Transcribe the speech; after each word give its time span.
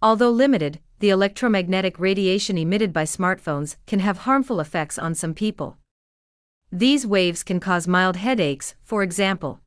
Although 0.00 0.30
limited, 0.30 0.78
the 1.00 1.10
electromagnetic 1.10 1.98
radiation 1.98 2.56
emitted 2.56 2.92
by 2.92 3.02
smartphones 3.02 3.76
can 3.86 3.98
have 3.98 4.18
harmful 4.18 4.60
effects 4.60 4.98
on 4.98 5.14
some 5.14 5.34
people. 5.34 5.76
These 6.70 7.06
waves 7.06 7.42
can 7.42 7.58
cause 7.58 7.88
mild 7.88 8.16
headaches, 8.16 8.76
for 8.84 9.02
example. 9.02 9.60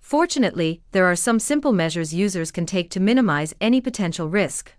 Fortunately, 0.00 0.82
there 0.92 1.06
are 1.06 1.16
some 1.16 1.38
simple 1.38 1.72
measures 1.72 2.12
users 2.12 2.50
can 2.50 2.66
take 2.66 2.90
to 2.90 3.00
minimize 3.00 3.54
any 3.60 3.80
potential 3.80 4.28
risk. 4.28 4.72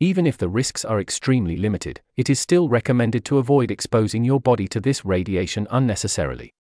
Even 0.00 0.26
if 0.26 0.38
the 0.38 0.48
risks 0.48 0.84
are 0.84 1.00
extremely 1.00 1.56
limited, 1.56 2.00
it 2.16 2.30
is 2.30 2.38
still 2.38 2.68
recommended 2.68 3.24
to 3.24 3.38
avoid 3.38 3.70
exposing 3.70 4.22
your 4.22 4.40
body 4.40 4.68
to 4.68 4.80
this 4.80 5.04
radiation 5.04 5.66
unnecessarily. 5.70 6.52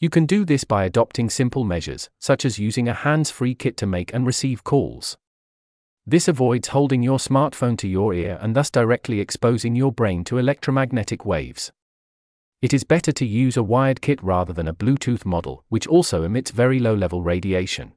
You 0.00 0.10
can 0.10 0.26
do 0.26 0.44
this 0.44 0.64
by 0.64 0.84
adopting 0.84 1.30
simple 1.30 1.62
measures, 1.62 2.10
such 2.20 2.44
as 2.44 2.58
using 2.58 2.88
a 2.88 2.94
hands 2.94 3.30
free 3.30 3.54
kit 3.54 3.76
to 3.78 3.86
make 3.86 4.12
and 4.12 4.26
receive 4.26 4.64
calls. 4.64 5.16
This 6.06 6.28
avoids 6.28 6.68
holding 6.68 7.02
your 7.02 7.18
smartphone 7.18 7.78
to 7.78 7.88
your 7.88 8.12
ear 8.12 8.38
and 8.42 8.54
thus 8.54 8.70
directly 8.70 9.20
exposing 9.20 9.74
your 9.74 9.90
brain 9.90 10.22
to 10.24 10.36
electromagnetic 10.36 11.24
waves. 11.24 11.72
It 12.60 12.74
is 12.74 12.84
better 12.84 13.12
to 13.12 13.26
use 13.26 13.56
a 13.56 13.62
wired 13.62 14.02
kit 14.02 14.22
rather 14.22 14.52
than 14.52 14.68
a 14.68 14.74
Bluetooth 14.74 15.24
model, 15.24 15.64
which 15.68 15.86
also 15.86 16.22
emits 16.22 16.50
very 16.50 16.78
low 16.78 16.94
level 16.94 17.22
radiation. 17.22 17.92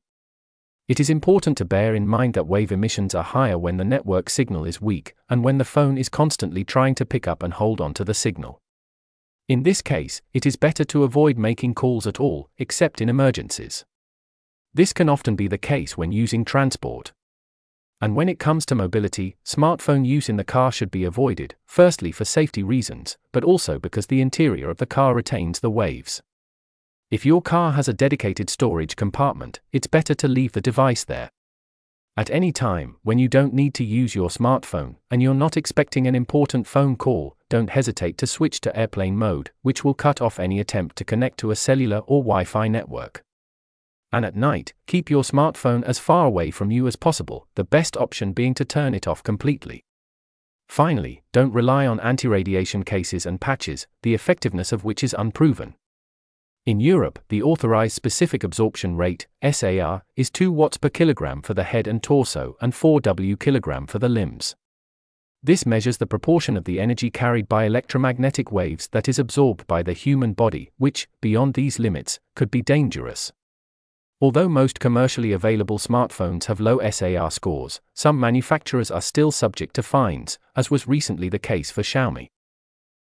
It 0.88 1.02
is 1.02 1.09
important 1.09 1.58
to 1.58 1.66
bear 1.66 1.95
in 1.95 2.08
mind 2.08 2.34
that 2.36 2.48
wave 2.48 2.72
emissions 2.72 3.14
are 3.14 3.23
higher 3.23 3.58
when 3.58 3.76
the 3.76 3.84
network 3.84 4.30
signal 4.30 4.64
is 4.64 4.81
weak, 4.81 5.14
and 5.30 5.44
when 5.44 5.58
the 5.58 5.66
phone 5.66 5.98
is 5.98 6.08
constantly 6.08 6.64
trying 6.64 6.95
to 6.95 7.05
pick 7.05 7.28
up 7.28 7.44
and 7.44 7.53
hold 7.53 7.81
on 7.81 7.94
to 7.95 8.05
the 8.05 8.14
signal. 8.14 8.62
In 9.50 9.64
this 9.64 9.81
case, 9.81 10.22
it 10.34 10.45
is 10.45 10.55
better 10.55 10.86
to 10.86 11.03
avoid 11.03 11.38
making 11.38 11.73
calls 11.73 12.08
at 12.08 12.22
all, 12.22 12.50
except 12.58 13.02
in 13.02 13.09
emergencies. 13.09 13.84
This 14.73 14.94
can 14.94 15.09
often 15.09 15.36
be 15.36 15.50
the 15.50 15.58
case 15.58 15.98
when 15.98 16.14
using 16.14 16.45
transport. 16.45 17.12
And 18.00 18.16
when 18.16 18.30
it 18.30 18.38
comes 18.38 18.66
to 18.68 18.76
mobility, 18.76 19.38
smartphone 19.44 20.06
use 20.06 20.30
in 20.30 20.38
the 20.38 20.44
car 20.44 20.72
should 20.72 20.92
be 20.92 21.04
avoided, 21.04 21.56
firstly 21.66 22.12
for 22.12 22.26
safety 22.26 22.62
reasons, 22.62 23.17
but 23.31 23.44
also 23.44 23.80
because 23.80 24.08
the 24.08 24.22
interior 24.22 24.70
of 24.70 24.78
the 24.78 24.86
car 24.86 25.16
retains 25.16 25.59
the 25.59 25.72
waves. 25.72 26.22
If 27.09 27.26
your 27.26 27.42
car 27.42 27.72
has 27.72 27.88
a 27.88 27.94
dedicated 27.94 28.50
storage 28.50 28.95
compartment, 28.95 29.62
it's 29.72 29.88
better 29.88 30.14
to 30.14 30.28
leave 30.28 30.52
the 30.52 30.62
device 30.62 31.06
there. 31.06 31.31
At 32.17 32.30
any 32.30 32.52
time, 32.52 32.98
when 33.04 33.20
you 33.20 33.28
don't 33.28 33.54
need 33.54 33.73
to 33.76 33.84
use 33.84 34.16
your 34.16 34.30
smartphone, 34.30 34.95
and 35.09 35.22
you're 35.22 35.34
not 35.34 35.56
expecting 35.56 36.06
an 36.06 36.16
important 36.16 36.67
phone 36.67 36.95
call, 36.95 37.38
don't 37.48 37.70
hesitate 37.70 38.17
to 38.17 38.28
switch 38.28 38.59
to 38.61 38.76
airplane 38.78 39.16
mode, 39.16 39.52
which 39.61 39.84
will 39.84 39.94
cut 39.94 40.22
off 40.22 40.39
any 40.39 40.59
attempt 40.59 40.95
to 40.98 41.06
connect 41.06 41.38
to 41.39 41.52
a 41.52 41.56
cellular 41.56 42.00
or 42.00 42.23
Wi 42.23 42.44
Fi 42.44 42.67
network. 42.67 43.23
And 44.11 44.23
at 44.23 44.36
night, 44.36 44.73
keep 44.86 45.09
your 45.09 45.23
smartphone 45.23 45.83
as 45.83 46.00
far 46.00 46.25
away 46.25 46.52
from 46.52 46.72
you 46.72 46.88
as 46.88 46.95
possible, 46.95 47.47
the 47.55 47.63
best 47.63 47.97
option 47.97 48.31
being 48.31 48.53
to 48.53 48.66
turn 48.66 48.94
it 48.94 49.08
off 49.08 49.22
completely. 49.22 49.83
Finally, 50.69 51.23
don't 51.31 51.53
rely 51.53 51.88
on 51.88 51.99
anti 51.99 52.27
radiation 52.27 52.83
cases 52.83 53.25
and 53.25 53.41
patches, 53.41 53.88
the 54.03 54.14
effectiveness 54.14 54.72
of 54.72 54.83
which 54.83 55.03
is 55.03 55.16
unproven. 55.17 55.75
In 56.66 56.81
Europe, 56.81 57.19
the 57.30 57.41
authorized 57.41 57.95
specific 57.95 58.44
absorption 58.44 58.97
rate, 58.97 59.27
SAR, 59.52 60.03
is 60.17 60.30
2 60.30 60.52
watts 60.52 60.75
per 60.77 60.89
kilogram 60.89 61.42
for 61.42 61.53
the 61.53 61.64
head 61.64 61.88
and 61.88 62.03
torso 62.03 62.58
and 62.59 62.75
4 62.75 62.99
W 63.02 63.38
kilogram 63.38 63.88
for 63.88 63.99
the 63.99 64.09
limbs. 64.09 64.55
This 65.42 65.66
measures 65.66 65.97
the 65.97 66.08
proportion 66.08 66.58
of 66.58 66.66
the 66.66 66.81
energy 66.81 67.09
carried 67.09 67.47
by 67.47 67.64
electromagnetic 67.64 68.52
waves 68.52 68.89
that 68.92 69.08
is 69.08 69.17
absorbed 69.17 69.66
by 69.67 69.81
the 69.81 69.94
human 69.94 70.33
body, 70.33 70.71
which, 70.77 71.08
beyond 71.21 71.53
these 71.53 71.80
limits, 71.80 72.19
could 72.36 72.52
be 72.52 72.61
dangerous. 72.61 73.31
Although 74.20 74.50
most 74.50 74.80
commercially 74.80 75.32
available 75.32 75.78
smartphones 75.78 76.46
have 76.46 76.60
low 76.60 76.80
SAR 76.90 77.30
scores, 77.30 77.82
some 77.94 78.20
manufacturers 78.20 78.90
are 78.90 79.02
still 79.02 79.32
subject 79.32 79.76
to 79.76 79.84
fines, 79.84 80.40
as 80.56 80.72
was 80.72 80.88
recently 80.88 81.30
the 81.30 81.38
case 81.38 81.70
for 81.70 81.84
Xiaomi. 81.84 82.30